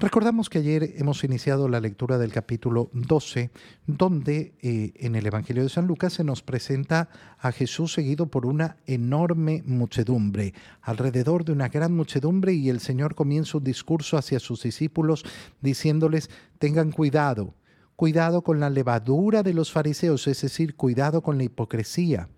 Recordamos 0.00 0.48
que 0.48 0.58
ayer 0.58 0.94
hemos 0.98 1.24
iniciado 1.24 1.68
la 1.68 1.80
lectura 1.80 2.18
del 2.18 2.30
capítulo 2.30 2.88
12, 2.92 3.50
donde 3.88 4.54
eh, 4.62 4.92
en 4.94 5.16
el 5.16 5.26
Evangelio 5.26 5.64
de 5.64 5.68
San 5.68 5.88
Lucas 5.88 6.12
se 6.12 6.22
nos 6.22 6.40
presenta 6.40 7.08
a 7.36 7.50
Jesús 7.50 7.94
seguido 7.94 8.26
por 8.26 8.46
una 8.46 8.76
enorme 8.86 9.64
muchedumbre, 9.66 10.54
alrededor 10.82 11.44
de 11.44 11.50
una 11.50 11.66
gran 11.68 11.96
muchedumbre, 11.96 12.52
y 12.52 12.68
el 12.68 12.78
Señor 12.78 13.16
comienza 13.16 13.58
un 13.58 13.64
discurso 13.64 14.16
hacia 14.16 14.38
sus 14.38 14.62
discípulos 14.62 15.24
diciéndoles, 15.62 16.30
tengan 16.60 16.92
cuidado, 16.92 17.56
cuidado 17.96 18.42
con 18.42 18.60
la 18.60 18.70
levadura 18.70 19.42
de 19.42 19.52
los 19.52 19.72
fariseos, 19.72 20.28
es 20.28 20.40
decir, 20.40 20.76
cuidado 20.76 21.22
con 21.22 21.38
la 21.38 21.42
hipocresía. 21.42 22.28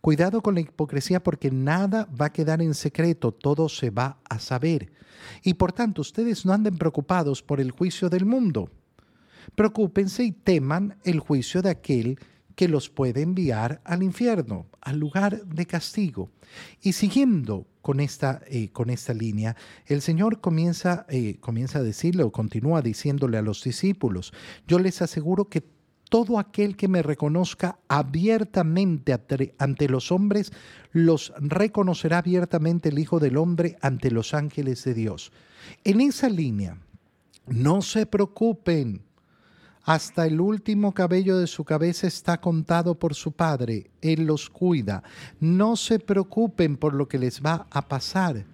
Cuidado 0.00 0.40
con 0.40 0.54
la 0.54 0.60
hipocresía 0.62 1.22
porque 1.22 1.50
nada 1.50 2.08
va 2.18 2.26
a 2.26 2.32
quedar 2.32 2.62
en 2.62 2.74
secreto, 2.74 3.32
todo 3.32 3.68
se 3.68 3.90
va 3.90 4.18
a 4.28 4.38
saber. 4.38 4.92
Y 5.42 5.54
por 5.54 5.72
tanto, 5.72 6.00
ustedes 6.00 6.46
no 6.46 6.52
anden 6.52 6.78
preocupados 6.78 7.42
por 7.42 7.60
el 7.60 7.70
juicio 7.70 8.08
del 8.08 8.24
mundo. 8.24 8.70
Preocúpense 9.54 10.24
y 10.24 10.32
teman 10.32 10.96
el 11.04 11.20
juicio 11.20 11.60
de 11.60 11.70
aquel 11.70 12.18
que 12.54 12.68
los 12.68 12.88
puede 12.90 13.22
enviar 13.22 13.80
al 13.84 14.02
infierno, 14.02 14.66
al 14.80 14.98
lugar 14.98 15.46
de 15.46 15.66
castigo. 15.66 16.30
Y 16.82 16.92
siguiendo 16.92 17.66
con 17.82 18.00
esta, 18.00 18.42
eh, 18.46 18.70
con 18.70 18.90
esta 18.90 19.14
línea, 19.14 19.56
el 19.86 20.02
Señor 20.02 20.40
comienza, 20.40 21.06
eh, 21.08 21.36
comienza 21.40 21.78
a 21.78 21.82
decirle 21.82 22.22
o 22.22 22.32
continúa 22.32 22.82
diciéndole 22.82 23.38
a 23.38 23.42
los 23.42 23.64
discípulos, 23.64 24.32
yo 24.66 24.78
les 24.78 25.00
aseguro 25.00 25.46
que 25.46 25.62
todo 26.10 26.38
aquel 26.38 26.76
que 26.76 26.88
me 26.88 27.02
reconozca 27.02 27.78
abiertamente 27.88 29.16
ante 29.58 29.88
los 29.88 30.12
hombres, 30.12 30.52
los 30.92 31.32
reconocerá 31.38 32.18
abiertamente 32.18 32.90
el 32.90 32.98
Hijo 32.98 33.20
del 33.20 33.36
Hombre 33.36 33.78
ante 33.80 34.10
los 34.10 34.34
ángeles 34.34 34.84
de 34.84 34.92
Dios. 34.92 35.32
En 35.84 36.00
esa 36.00 36.28
línea, 36.28 36.76
no 37.46 37.80
se 37.80 38.06
preocupen, 38.06 39.02
hasta 39.84 40.26
el 40.26 40.40
último 40.40 40.92
cabello 40.92 41.38
de 41.38 41.46
su 41.46 41.64
cabeza 41.64 42.06
está 42.06 42.40
contado 42.40 42.98
por 42.98 43.14
su 43.14 43.32
Padre, 43.32 43.90
Él 44.02 44.26
los 44.26 44.50
cuida. 44.50 45.02
No 45.38 45.76
se 45.76 46.00
preocupen 46.00 46.76
por 46.76 46.92
lo 46.92 47.08
que 47.08 47.18
les 47.18 47.40
va 47.40 47.66
a 47.70 47.88
pasar. 47.88 48.44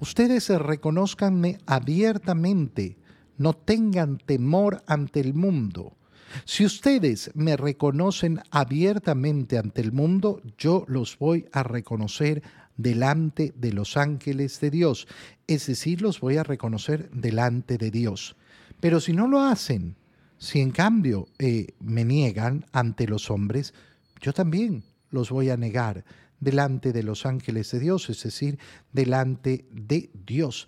Ustedes 0.00 0.48
reconozcanme 0.50 1.58
abiertamente, 1.66 2.98
no 3.38 3.54
tengan 3.54 4.18
temor 4.18 4.82
ante 4.86 5.20
el 5.20 5.34
mundo 5.34 5.96
si 6.44 6.64
ustedes 6.64 7.30
me 7.34 7.56
reconocen 7.56 8.40
abiertamente 8.50 9.58
ante 9.58 9.80
el 9.80 9.92
mundo, 9.92 10.40
yo 10.58 10.84
los 10.88 11.18
voy 11.18 11.46
a 11.52 11.62
reconocer 11.62 12.42
delante 12.76 13.52
de 13.56 13.72
los 13.72 13.96
ángeles 13.96 14.60
de 14.60 14.70
Dios, 14.70 15.06
es 15.46 15.66
decir, 15.66 16.02
los 16.02 16.20
voy 16.20 16.36
a 16.36 16.42
reconocer 16.42 17.10
delante 17.10 17.78
de 17.78 17.90
Dios. 17.90 18.36
Pero 18.80 19.00
si 19.00 19.12
no 19.12 19.28
lo 19.28 19.40
hacen, 19.40 19.96
si 20.38 20.60
en 20.60 20.70
cambio 20.70 21.28
eh, 21.38 21.68
me 21.80 22.04
niegan 22.04 22.66
ante 22.72 23.06
los 23.06 23.30
hombres, 23.30 23.72
yo 24.20 24.32
también 24.32 24.82
los 25.10 25.30
voy 25.30 25.50
a 25.50 25.56
negar 25.56 26.04
delante 26.40 26.92
de 26.92 27.02
los 27.02 27.24
ángeles 27.24 27.70
de 27.70 27.80
Dios, 27.80 28.10
es 28.10 28.22
decir, 28.22 28.58
delante 28.92 29.64
de 29.70 30.10
Dios. 30.26 30.66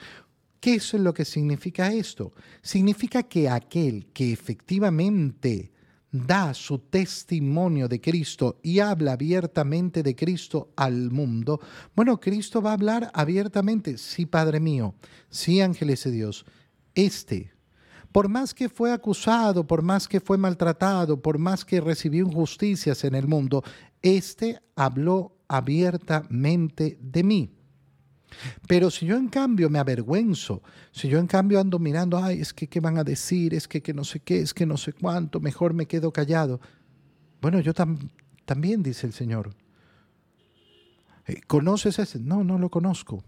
¿Qué 0.61 0.75
es 0.75 0.95
lo 0.95 1.13
que 1.13 1.25
significa 1.25 1.93
esto? 1.93 2.33
Significa 2.63 3.23
que 3.23 3.49
aquel 3.49 4.07
que 4.13 4.33
efectivamente 4.33 5.73
da 6.11 6.55
su 6.55 6.79
testimonio 6.79 7.89
de 7.89 8.01
Cristo 8.01 8.59
y 8.63 8.79
habla 8.79 9.13
abiertamente 9.13 10.03
de 10.03 10.15
Cristo 10.15 10.73
al 10.77 11.11
mundo, 11.11 11.61
bueno, 11.95 12.19
Cristo 12.19 12.63
va 12.63 12.71
a 12.71 12.75
hablar 12.75 13.11
abiertamente, 13.13 13.99
sí, 13.99 14.25
Padre 14.27 14.61
mío, 14.61 14.95
sí, 15.29 15.61
ángeles 15.61 16.05
de 16.05 16.11
Dios, 16.11 16.47
este, 16.95 17.53
por 18.13 18.29
más 18.29 18.55
que 18.55 18.69
fue 18.69 18.93
acusado, 18.93 19.67
por 19.67 19.83
más 19.83 20.09
que 20.09 20.21
fue 20.21 20.39
maltratado, 20.39 21.21
por 21.21 21.39
más 21.39 21.65
que 21.65 21.81
recibió 21.81 22.25
injusticias 22.25 23.05
en 23.05 23.15
el 23.15 23.27
mundo, 23.27 23.63
este 24.01 24.59
habló 24.75 25.37
abiertamente 25.49 26.99
de 27.01 27.23
mí. 27.23 27.56
Pero 28.67 28.91
si 28.91 29.07
yo 29.07 29.17
en 29.17 29.29
cambio 29.29 29.71
me 29.71 29.79
avergüenzo, 29.79 30.63
si 30.93 31.09
yo 31.09 31.19
en 31.19 31.27
cambio 31.27 31.61
ando 31.61 31.79
mirando, 31.79 32.19
ay, 32.19 32.41
es 32.41 32.53
que 32.53 32.69
qué 32.69 32.81
van 32.81 32.99
a 32.99 33.05
decir, 33.05 33.55
es 33.55 33.69
que, 33.69 33.83
que 33.83 33.95
no 33.95 34.05
sé 34.05 34.21
qué, 34.21 34.41
es 34.41 34.55
que 34.55 34.67
no 34.67 34.77
sé 34.77 34.93
cuánto, 34.93 35.41
mejor 35.41 35.75
me 35.75 35.87
quedo 35.87 36.13
callado. 36.13 36.61
Bueno, 37.41 37.61
yo 37.61 37.73
también, 38.45 38.83
dice 38.83 39.07
el 39.07 39.13
Señor. 39.13 39.55
Eh, 41.27 41.41
¿Conoces 41.47 41.99
ese? 41.99 42.19
No, 42.19 42.45
no 42.45 42.59
lo 42.59 42.71
conozco. 42.71 43.23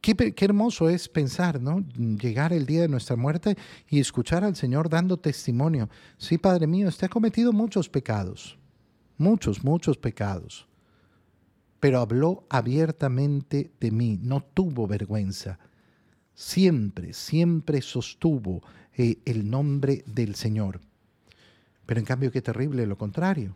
Qué, 0.00 0.14
qué, 0.14 0.44
hermoso 0.44 0.88
es 0.88 1.08
pensar, 1.08 1.60
¿no? 1.60 1.80
Llegar 1.96 2.52
el 2.52 2.64
día 2.64 2.82
de 2.82 2.88
nuestra 2.88 3.16
muerte 3.16 3.56
y 3.88 3.98
escuchar 3.98 4.44
al 4.44 4.54
Señor 4.54 4.88
dando 4.88 5.16
testimonio. 5.16 5.88
Sí, 6.16 6.38
Padre 6.38 6.68
mío, 6.68 6.88
usted 6.88 7.06
ha 7.06 7.10
cometido 7.10 7.52
muchos 7.52 7.88
pecados, 7.88 8.56
muchos, 9.18 9.64
muchos 9.64 9.98
pecados 9.98 10.68
pero 11.86 12.00
habló 12.00 12.48
abiertamente 12.50 13.70
de 13.78 13.92
mí, 13.92 14.18
no 14.20 14.40
tuvo 14.42 14.88
vergüenza. 14.88 15.60
Siempre, 16.34 17.12
siempre 17.12 17.80
sostuvo 17.80 18.60
eh, 18.96 19.20
el 19.24 19.48
nombre 19.48 20.02
del 20.04 20.34
Señor. 20.34 20.80
Pero 21.86 22.00
en 22.00 22.04
cambio, 22.04 22.32
qué 22.32 22.42
terrible 22.42 22.86
lo 22.86 22.98
contrario. 22.98 23.54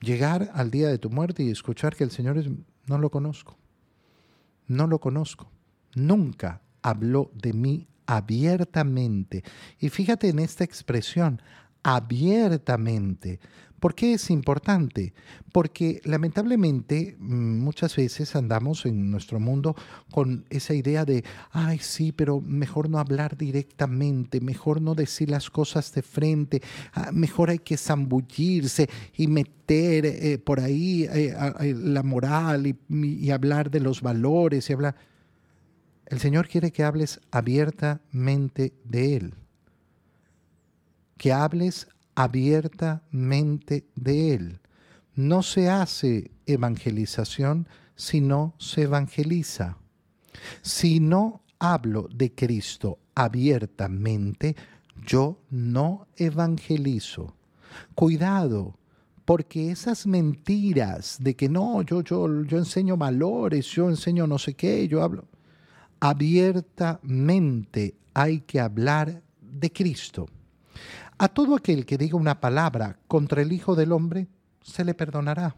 Llegar 0.00 0.50
al 0.52 0.72
día 0.72 0.88
de 0.88 0.98
tu 0.98 1.10
muerte 1.10 1.44
y 1.44 1.50
escuchar 1.50 1.94
que 1.94 2.02
el 2.02 2.10
Señor 2.10 2.38
es, 2.38 2.48
no 2.88 2.98
lo 2.98 3.08
conozco. 3.08 3.56
No 4.66 4.88
lo 4.88 4.98
conozco. 4.98 5.48
Nunca 5.94 6.60
habló 6.82 7.30
de 7.34 7.52
mí 7.52 7.86
abiertamente. 8.04 9.44
Y 9.78 9.90
fíjate 9.90 10.28
en 10.28 10.40
esta 10.40 10.64
expresión, 10.64 11.40
abiertamente, 11.82 13.40
¿Por 13.82 13.96
qué 13.96 14.14
es 14.14 14.30
importante? 14.30 15.12
Porque 15.50 16.00
lamentablemente 16.04 17.16
mm, 17.18 17.58
muchas 17.58 17.96
veces 17.96 18.36
andamos 18.36 18.86
en 18.86 19.10
nuestro 19.10 19.40
mundo 19.40 19.74
con 20.12 20.44
esa 20.50 20.72
idea 20.72 21.04
de, 21.04 21.24
ay, 21.50 21.80
sí, 21.80 22.12
pero 22.12 22.40
mejor 22.40 22.88
no 22.88 23.00
hablar 23.00 23.36
directamente, 23.36 24.40
mejor 24.40 24.80
no 24.80 24.94
decir 24.94 25.30
las 25.30 25.50
cosas 25.50 25.92
de 25.94 26.02
frente, 26.02 26.62
ah, 26.92 27.10
mejor 27.12 27.50
hay 27.50 27.58
que 27.58 27.76
zambullirse 27.76 28.88
y 29.16 29.26
meter 29.26 30.06
eh, 30.06 30.38
por 30.38 30.60
ahí 30.60 31.08
eh, 31.10 31.34
la 31.76 32.04
moral 32.04 32.68
y, 32.68 32.76
y 32.88 33.30
hablar 33.32 33.68
de 33.68 33.80
los 33.80 34.00
valores 34.00 34.70
y 34.70 34.74
hablar. 34.74 34.94
El 36.06 36.20
Señor 36.20 36.46
quiere 36.46 36.70
que 36.70 36.84
hables 36.84 37.20
abiertamente 37.32 38.72
de 38.84 39.16
Él 39.16 39.41
que 41.22 41.32
hables 41.32 41.86
abiertamente 42.16 43.86
de 43.94 44.34
Él. 44.34 44.60
No 45.14 45.44
se 45.44 45.70
hace 45.70 46.32
evangelización 46.46 47.68
si 47.94 48.20
no 48.20 48.56
se 48.58 48.82
evangeliza. 48.82 49.78
Si 50.62 50.98
no 50.98 51.44
hablo 51.60 52.08
de 52.12 52.34
Cristo 52.34 52.98
abiertamente, 53.14 54.56
yo 55.06 55.38
no 55.48 56.08
evangelizo. 56.16 57.36
Cuidado, 57.94 58.76
porque 59.24 59.70
esas 59.70 60.08
mentiras 60.08 61.18
de 61.20 61.36
que 61.36 61.48
no, 61.48 61.82
yo, 61.82 62.02
yo, 62.02 62.42
yo 62.42 62.58
enseño 62.58 62.96
valores, 62.96 63.66
yo 63.66 63.88
enseño 63.88 64.26
no 64.26 64.40
sé 64.40 64.54
qué, 64.54 64.88
yo 64.88 65.04
hablo. 65.04 65.28
Abiertamente 66.00 67.94
hay 68.12 68.40
que 68.40 68.58
hablar 68.58 69.22
de 69.40 69.70
Cristo. 69.70 70.26
A 71.22 71.28
todo 71.28 71.54
aquel 71.54 71.86
que 71.86 71.98
diga 71.98 72.16
una 72.16 72.40
palabra 72.40 72.98
contra 73.06 73.42
el 73.42 73.52
Hijo 73.52 73.76
del 73.76 73.92
Hombre, 73.92 74.26
se 74.60 74.84
le 74.84 74.92
perdonará. 74.92 75.54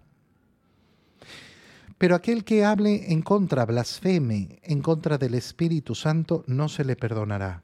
Pero 1.97 2.15
aquel 2.15 2.45
que 2.45 2.67
hable 2.67 3.11
en 3.11 3.23
contra, 3.23 3.65
blasfeme, 3.65 4.61
en 4.63 4.83
contra 4.83 5.17
del 5.17 5.33
Espíritu 5.33 5.95
Santo, 5.95 6.45
no 6.49 6.69
se 6.69 6.85
le 6.85 6.97
perdonará. 6.97 7.63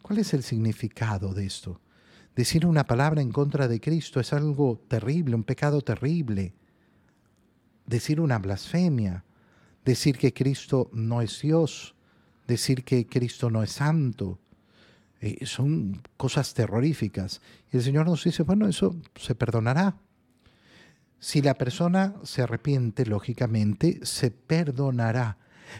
¿Cuál 0.00 0.20
es 0.20 0.32
el 0.32 0.42
significado 0.42 1.34
de 1.34 1.44
esto? 1.44 1.82
Decir 2.34 2.64
una 2.64 2.84
palabra 2.84 3.20
en 3.20 3.30
contra 3.30 3.68
de 3.68 3.78
Cristo 3.78 4.20
es 4.20 4.32
algo 4.32 4.80
terrible, 4.88 5.34
un 5.34 5.44
pecado 5.44 5.82
terrible. 5.82 6.54
Decir 7.84 8.22
una 8.22 8.38
blasfemia, 8.38 9.22
decir 9.84 10.16
que 10.16 10.32
Cristo 10.32 10.88
no 10.94 11.20
es 11.20 11.42
Dios, 11.42 11.94
decir 12.46 12.84
que 12.84 13.06
Cristo 13.06 13.50
no 13.50 13.62
es 13.62 13.72
santo, 13.72 14.38
eh, 15.24 15.46
son 15.46 16.02
cosas 16.18 16.52
terroríficas. 16.52 17.40
Y 17.72 17.78
el 17.78 17.82
Señor 17.82 18.04
nos 18.04 18.24
dice, 18.24 18.42
bueno, 18.42 18.68
eso 18.68 18.94
se 19.16 19.34
perdonará. 19.34 19.96
Si 21.18 21.40
la 21.40 21.54
persona 21.54 22.14
se 22.24 22.42
arrepiente, 22.42 23.06
lógicamente, 23.06 24.00
se 24.04 24.30
perdonará. 24.30 25.38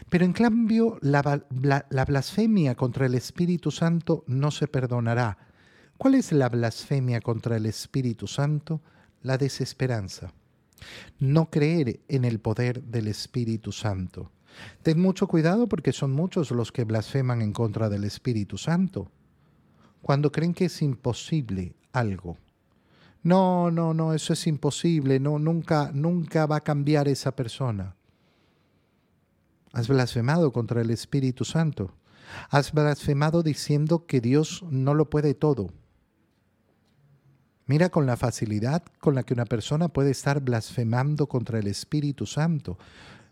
Pero 0.09 0.25
en 0.25 0.33
cambio, 0.33 0.97
la, 1.01 1.45
la, 1.61 2.05
blasfemia 2.05 2.73
contra 2.73 3.05
el 3.05 3.13
Espíritu 3.13 3.69
Santo 3.69 4.23
no 4.25 4.49
se 4.49 4.67
perdonará. 4.67 5.37
¿Cuál 5.99 6.15
es 6.15 6.31
la 6.31 6.49
blasfemia 6.49 7.21
contra 7.21 7.57
el 7.57 7.67
Espíritu 7.67 8.25
Santo? 8.25 8.81
La 9.21 9.37
desesperanza. 9.37 10.33
No 11.19 11.51
creer 11.51 11.99
en 12.07 12.25
el 12.25 12.39
poder 12.39 12.81
del 12.81 13.07
Espíritu 13.07 13.71
Santo. 13.71 14.31
Ten 14.81 14.99
mucho 14.99 15.27
cuidado 15.27 15.67
porque 15.67 15.93
son 15.93 16.13
muchos 16.13 16.49
los 16.49 16.71
que 16.71 16.83
blasfeman 16.83 17.43
en 17.43 17.53
contra 17.53 17.89
del 17.89 18.05
Espíritu 18.05 18.57
Santo. 18.57 19.11
Cuando 20.05 20.31
creen 20.31 20.53
que 20.53 20.65
es 20.65 20.83
imposible 20.83 21.73
algo. 21.91 22.37
No, 23.23 23.71
no, 23.71 23.95
no, 23.95 24.13
eso 24.13 24.33
es 24.33 24.45
imposible, 24.45 25.19
no, 25.19 25.39
nunca, 25.39 25.89
nunca 25.95 26.45
va 26.45 26.57
a 26.57 26.63
cambiar 26.63 27.07
esa 27.07 27.35
persona. 27.35 27.95
Has 29.73 29.87
blasfemado 29.87 30.53
contra 30.53 30.81
el 30.81 30.91
Espíritu 30.91 31.43
Santo. 31.43 31.95
Has 32.51 32.71
blasfemado 32.71 33.41
diciendo 33.41 34.05
que 34.05 34.21
Dios 34.21 34.63
no 34.69 34.93
lo 34.93 35.09
puede 35.09 35.33
todo. 35.33 35.71
Mira 37.65 37.89
con 37.89 38.05
la 38.05 38.15
facilidad 38.15 38.83
con 38.99 39.15
la 39.15 39.23
que 39.23 39.33
una 39.33 39.45
persona 39.45 39.87
puede 39.87 40.11
estar 40.11 40.39
blasfemando 40.39 41.25
contra 41.25 41.57
el 41.57 41.65
Espíritu 41.65 42.27
Santo. 42.27 42.77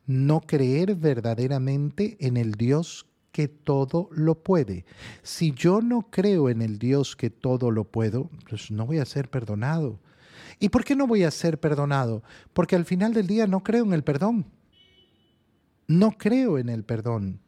No 0.08 0.42
creer 0.42 0.96
verdaderamente 0.96 2.18
en 2.20 2.36
el 2.36 2.54
Dios 2.54 3.06
que 3.34 3.50
todo 3.50 4.08
lo 4.12 4.36
puede. 4.36 4.86
Si 5.24 5.52
yo 5.52 5.82
no 5.82 6.08
creo 6.10 6.50
en 6.50 6.62
el 6.62 6.80
Dios 6.80 7.18
que 7.18 7.30
todo 7.32 7.72
lo 7.72 7.84
puedo, 7.84 8.30
pues 8.48 8.72
no 8.72 8.86
voy 8.86 9.00
a 9.00 9.06
ser 9.06 9.30
perdonado. 9.30 10.00
¿Y 10.60 10.70
por 10.70 10.86
qué 10.86 10.96
no 10.96 11.08
voy 11.08 11.24
a 11.24 11.32
ser 11.32 11.60
perdonado? 11.60 12.24
Porque 12.54 12.76
al 12.78 12.86
final 12.86 13.14
del 13.14 13.28
día 13.28 13.48
no 13.48 13.64
creo 13.64 13.84
en 13.86 13.94
el 13.94 14.04
perdón. 14.04 14.46
No 15.88 16.12
creo 16.12 16.60
en 16.60 16.70
el 16.70 16.86
perdón. 16.86 17.42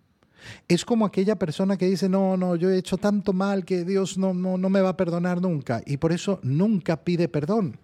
Es 0.67 0.83
como 0.83 1.05
aquella 1.05 1.37
persona 1.37 1.77
que 1.77 1.85
dice, 1.85 2.09
no, 2.09 2.35
no, 2.35 2.55
yo 2.55 2.71
he 2.71 2.77
hecho 2.77 2.97
tanto 2.97 3.31
mal 3.31 3.63
que 3.63 3.85
Dios 3.85 4.17
no, 4.17 4.33
no, 4.33 4.57
no 4.57 4.69
me 4.69 4.81
va 4.81 4.89
a 4.89 4.97
perdonar 4.97 5.39
nunca. 5.39 5.81
Y 5.85 5.97
por 5.97 6.11
eso 6.11 6.39
nunca 6.41 7.03
pide 7.03 7.29
perdón. 7.29 7.77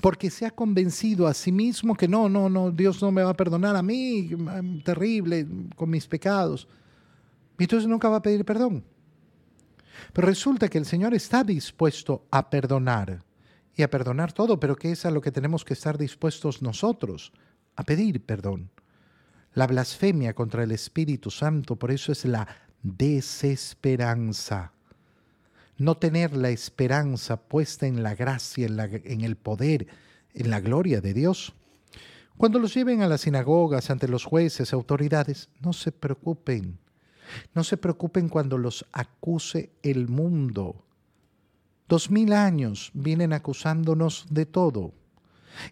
Porque 0.00 0.30
se 0.30 0.46
ha 0.46 0.50
convencido 0.50 1.26
a 1.26 1.34
sí 1.34 1.52
mismo 1.52 1.94
que 1.94 2.08
no, 2.08 2.28
no, 2.28 2.48
no, 2.48 2.70
Dios 2.70 3.02
no 3.02 3.10
me 3.10 3.22
va 3.22 3.30
a 3.30 3.36
perdonar 3.36 3.76
a 3.76 3.82
mí, 3.82 4.30
terrible, 4.84 5.46
con 5.74 5.90
mis 5.90 6.06
pecados. 6.06 6.66
Y 7.58 7.64
entonces 7.64 7.88
nunca 7.88 8.08
va 8.08 8.16
a 8.16 8.22
pedir 8.22 8.44
perdón. 8.44 8.84
Pero 10.12 10.28
resulta 10.28 10.68
que 10.68 10.78
el 10.78 10.86
Señor 10.86 11.14
está 11.14 11.44
dispuesto 11.44 12.26
a 12.30 12.48
perdonar 12.50 13.22
y 13.74 13.82
a 13.82 13.90
perdonar 13.90 14.32
todo, 14.32 14.58
pero 14.58 14.76
que 14.76 14.92
es 14.92 15.04
a 15.04 15.10
lo 15.10 15.20
que 15.20 15.32
tenemos 15.32 15.64
que 15.64 15.74
estar 15.74 15.98
dispuestos 15.98 16.62
nosotros, 16.62 17.32
a 17.76 17.82
pedir 17.84 18.24
perdón. 18.24 18.70
La 19.52 19.66
blasfemia 19.66 20.34
contra 20.34 20.62
el 20.64 20.72
Espíritu 20.72 21.30
Santo, 21.30 21.76
por 21.76 21.90
eso 21.90 22.12
es 22.12 22.24
la 22.24 22.46
desesperanza. 22.82 24.72
No 25.78 25.96
tener 25.96 26.36
la 26.36 26.50
esperanza 26.50 27.36
puesta 27.36 27.86
en 27.86 28.02
la 28.02 28.14
gracia, 28.14 28.66
en, 28.66 28.78
en 29.04 29.20
el 29.22 29.36
poder, 29.36 29.86
en 30.34 30.50
la 30.50 30.60
gloria 30.60 31.00
de 31.00 31.14
Dios. 31.14 31.52
Cuando 32.36 32.58
los 32.58 32.74
lleven 32.74 33.02
a 33.02 33.08
las 33.08 33.22
sinagogas, 33.22 33.90
ante 33.90 34.08
los 34.08 34.24
jueces, 34.24 34.72
autoridades, 34.72 35.48
no 35.60 35.72
se 35.72 35.92
preocupen. 35.92 36.78
No 37.54 37.64
se 37.64 37.76
preocupen 37.76 38.28
cuando 38.28 38.58
los 38.58 38.84
acuse 38.92 39.70
el 39.82 40.08
mundo. 40.08 40.84
Dos 41.88 42.10
mil 42.10 42.32
años 42.32 42.90
vienen 42.94 43.32
acusándonos 43.32 44.26
de 44.30 44.46
todo. 44.46 44.92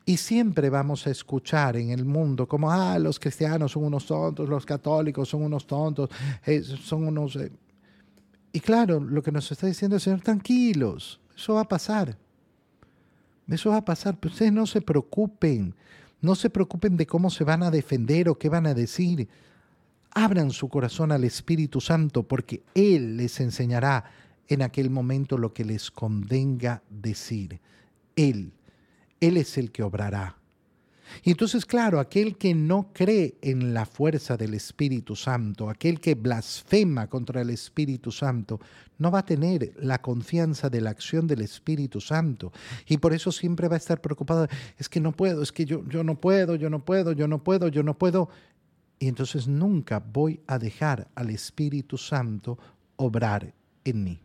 Y 0.07 0.17
siempre 0.17 0.71
vamos 0.71 1.07
a 1.07 1.11
escuchar 1.11 1.77
en 1.77 1.91
el 1.91 2.05
mundo 2.05 2.49
como, 2.49 2.71
ah, 2.71 2.99
los 2.99 3.19
cristianos 3.19 3.73
son 3.73 3.85
unos 3.85 4.07
tontos, 4.07 4.49
los 4.49 4.65
católicos 4.65 5.29
son 5.29 5.43
unos 5.43 5.67
tontos, 5.67 6.09
eh, 6.47 6.63
son 6.63 7.07
unos... 7.07 7.37
Eh". 7.37 7.53
Y 8.55 8.61
claro, 8.61 9.01
lo 9.01 9.23
que 9.23 9.31
nos 9.31 9.53
está 9.53 9.67
diciendo 9.67 9.97
el 9.97 10.01
Señor, 10.01 10.23
tranquilos, 10.23 11.21
eso 11.37 11.55
va 11.55 11.61
a 11.61 11.69
pasar. 11.69 12.17
Eso 13.47 13.69
va 13.69 13.77
a 13.77 13.85
pasar, 13.85 14.17
pero 14.19 14.33
ustedes 14.33 14.53
no 14.53 14.67
se 14.67 14.81
preocupen, 14.81 15.75
no 16.23 16.35
se 16.35 16.49
preocupen 16.49 16.97
de 16.97 17.07
cómo 17.07 17.29
se 17.29 17.45
van 17.45 17.63
a 17.63 17.71
defender 17.71 18.31
o 18.31 18.39
qué 18.39 18.49
van 18.49 18.67
a 18.67 18.73
decir. 18.73 19.29
Abran 20.13 20.51
su 20.51 20.71
corazón 20.71 21.13
al 21.13 21.25
Espíritu 21.25 21.83
Santo 21.83 22.23
porque 22.23 22.63
Él 22.75 23.19
les 23.19 23.39
enseñará 23.41 24.05
en 24.49 24.63
aquel 24.63 24.89
momento 24.89 25.37
lo 25.37 25.53
que 25.53 25.67
les 25.67 25.91
convenga 25.91 26.83
decir. 26.89 27.61
Él 28.17 28.55
él 29.27 29.39
es 29.39 29.57
el 29.57 29.73
que 29.73 29.83
obrará. 29.83 30.37
Y 31.23 31.31
entonces, 31.31 31.65
claro, 31.65 32.01
aquel 32.01 32.37
que 32.37 32.55
no 32.55 32.91
cree 32.93 33.37
en 33.43 33.75
la 33.75 33.87
fuerza 33.87 34.37
del 34.37 34.55
Espíritu 34.55 35.17
Santo, 35.17 35.69
aquel 35.69 36.01
que 36.01 36.15
blasfema 36.15 37.09
contra 37.09 37.41
el 37.43 37.51
Espíritu 37.51 38.11
Santo, 38.11 38.61
no 38.99 39.11
va 39.11 39.21
a 39.21 39.27
tener 39.27 39.75
la 39.79 40.01
confianza 40.01 40.71
de 40.71 40.81
la 40.81 40.91
acción 40.91 41.27
del 41.27 41.43
Espíritu 41.43 42.01
Santo. 42.01 42.53
Y 42.87 42.99
por 42.99 43.13
eso 43.13 43.33
siempre 43.33 43.69
va 43.69 43.75
a 43.75 43.79
estar 43.79 44.01
preocupado, 44.01 44.49
es 44.79 44.89
que 44.89 45.01
no 45.01 45.13
puedo, 45.13 45.43
es 45.43 45.53
que 45.53 45.65
yo, 45.65 45.87
yo 45.89 46.05
no 46.05 46.21
puedo, 46.21 46.55
yo 46.55 46.71
no 46.71 46.85
puedo, 46.85 47.13
yo 47.13 47.29
no 47.29 47.43
puedo, 47.43 47.69
yo 47.69 47.83
no 47.83 47.95
puedo. 47.99 48.29
Y 48.99 49.09
entonces 49.09 49.49
nunca 49.49 49.99
voy 49.99 50.41
a 50.47 50.59
dejar 50.59 51.09
al 51.15 51.31
Espíritu 51.31 51.99
Santo 51.99 52.59
obrar 52.97 53.53
en 53.85 54.05
mí. 54.05 54.24